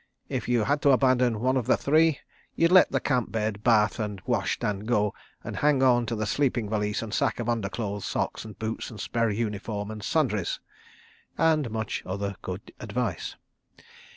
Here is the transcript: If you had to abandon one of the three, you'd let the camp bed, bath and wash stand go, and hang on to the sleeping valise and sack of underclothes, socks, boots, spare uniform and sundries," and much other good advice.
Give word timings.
If 0.29 0.49
you 0.49 0.63
had 0.63 0.81
to 0.81 0.89
abandon 0.89 1.41
one 1.41 1.55
of 1.57 1.67
the 1.67 1.77
three, 1.77 2.17
you'd 2.55 2.71
let 2.71 2.91
the 2.91 2.99
camp 2.99 3.31
bed, 3.31 3.61
bath 3.63 3.99
and 3.99 4.19
wash 4.25 4.55
stand 4.55 4.87
go, 4.87 5.13
and 5.43 5.57
hang 5.57 5.83
on 5.83 6.07
to 6.07 6.15
the 6.15 6.25
sleeping 6.25 6.67
valise 6.67 7.03
and 7.03 7.13
sack 7.13 7.39
of 7.39 7.47
underclothes, 7.47 8.03
socks, 8.05 8.43
boots, 8.57 8.91
spare 8.99 9.29
uniform 9.29 9.91
and 9.91 10.01
sundries," 10.01 10.59
and 11.37 11.69
much 11.69 12.01
other 12.03 12.35
good 12.41 12.73
advice. 12.79 13.35